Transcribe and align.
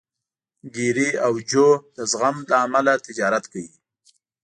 ګېري 0.73 1.09
او 1.25 1.33
جو 1.49 1.67
د 1.95 1.97
زغم 2.11 2.35
له 2.49 2.57
امله 2.65 2.93
تجارت 3.05 3.43
کوي. 3.51 3.73